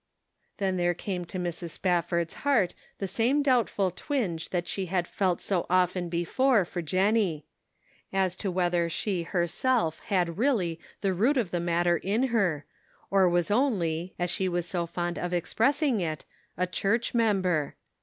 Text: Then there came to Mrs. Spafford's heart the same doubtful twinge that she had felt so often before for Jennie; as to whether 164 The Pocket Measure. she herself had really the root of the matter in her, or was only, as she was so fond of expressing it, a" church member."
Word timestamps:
Then 0.57 0.77
there 0.77 0.95
came 0.95 1.25
to 1.25 1.37
Mrs. 1.37 1.69
Spafford's 1.77 2.33
heart 2.41 2.73
the 2.97 3.07
same 3.07 3.43
doubtful 3.43 3.91
twinge 3.91 4.49
that 4.49 4.67
she 4.67 4.87
had 4.87 5.07
felt 5.07 5.41
so 5.41 5.67
often 5.69 6.09
before 6.09 6.65
for 6.65 6.81
Jennie; 6.81 7.45
as 8.11 8.35
to 8.37 8.49
whether 8.49 8.85
164 8.85 9.21
The 9.21 9.29
Pocket 9.29 9.37
Measure. 9.43 9.51
she 9.51 9.67
herself 9.67 9.99
had 10.09 10.37
really 10.39 10.79
the 11.01 11.13
root 11.13 11.37
of 11.37 11.51
the 11.51 11.59
matter 11.59 11.97
in 11.97 12.23
her, 12.33 12.65
or 13.11 13.29
was 13.29 13.51
only, 13.51 14.15
as 14.17 14.31
she 14.31 14.49
was 14.49 14.67
so 14.67 14.87
fond 14.87 15.19
of 15.19 15.33
expressing 15.33 15.99
it, 15.99 16.25
a" 16.57 16.65
church 16.81 17.13
member." 17.13 17.75